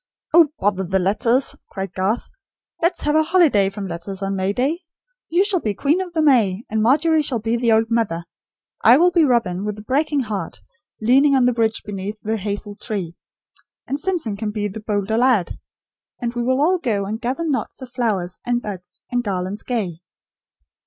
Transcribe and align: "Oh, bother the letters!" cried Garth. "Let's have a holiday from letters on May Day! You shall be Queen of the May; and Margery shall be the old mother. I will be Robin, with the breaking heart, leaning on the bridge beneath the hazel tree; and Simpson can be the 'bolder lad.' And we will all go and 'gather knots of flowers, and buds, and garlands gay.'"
"Oh, 0.33 0.47
bother 0.59 0.83
the 0.83 0.97
letters!" 0.97 1.55
cried 1.69 1.93
Garth. 1.93 2.27
"Let's 2.81 3.03
have 3.03 3.15
a 3.15 3.21
holiday 3.21 3.69
from 3.69 3.85
letters 3.87 4.23
on 4.23 4.35
May 4.35 4.51
Day! 4.51 4.79
You 5.29 5.45
shall 5.45 5.59
be 5.59 5.75
Queen 5.75 6.01
of 6.01 6.11
the 6.13 6.23
May; 6.23 6.63
and 6.71 6.81
Margery 6.81 7.21
shall 7.21 7.37
be 7.37 7.55
the 7.55 7.71
old 7.71 7.91
mother. 7.91 8.23
I 8.83 8.97
will 8.97 9.11
be 9.11 9.23
Robin, 9.25 9.63
with 9.63 9.75
the 9.75 9.83
breaking 9.83 10.21
heart, 10.21 10.59
leaning 11.01 11.35
on 11.35 11.45
the 11.45 11.53
bridge 11.53 11.83
beneath 11.83 12.17
the 12.23 12.37
hazel 12.37 12.73
tree; 12.75 13.15
and 13.85 13.99
Simpson 13.99 14.35
can 14.35 14.49
be 14.49 14.67
the 14.67 14.79
'bolder 14.79 15.17
lad.' 15.19 15.59
And 16.19 16.33
we 16.33 16.41
will 16.41 16.59
all 16.61 16.79
go 16.79 17.05
and 17.05 17.21
'gather 17.21 17.47
knots 17.47 17.79
of 17.83 17.91
flowers, 17.91 18.39
and 18.43 18.59
buds, 18.59 19.03
and 19.11 19.23
garlands 19.23 19.61
gay.'" 19.61 20.01